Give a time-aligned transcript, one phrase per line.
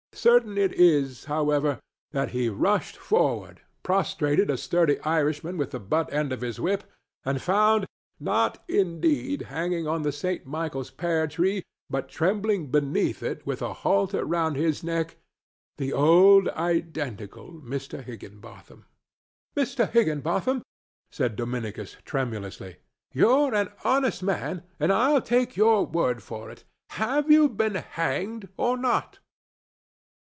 [0.13, 1.79] Certain it is, however,
[2.11, 6.83] that he rushed forward, prostrated a sturdy Irishman with the butt end of his whip,
[7.25, 10.45] and found—not, indeed, hanging on the St.
[10.45, 17.53] Michael's pear tree, but trembling beneath it with a halter round his neck—the old identical
[17.53, 18.03] Mr.
[18.03, 18.85] Higginbotham.
[19.55, 19.89] "Mr.
[19.89, 20.61] Higginbotham,"
[21.09, 22.75] said Dominicus, tremulously,
[23.13, 26.63] "you're an honest man, and I'll take your word for it.
[26.91, 29.17] Have you been hanged, or not?"